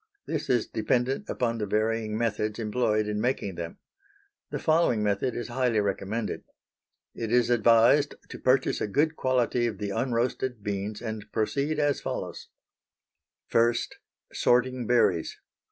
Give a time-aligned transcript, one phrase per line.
[0.25, 3.77] This is dependent upon the varying methods employed in making them.
[4.49, 6.43] The following method is highly recommended.
[7.13, 12.01] It is advised to purchase a good quality of the unroasted beans and proceed as
[12.01, 12.47] follows:
[13.51, 13.75] 1.
[14.33, 15.37] _Sorting Berries.